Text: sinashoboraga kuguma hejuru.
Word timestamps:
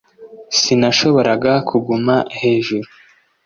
sinashoboraga 0.59 1.51
kuguma 1.69 2.15
hejuru. 2.39 2.89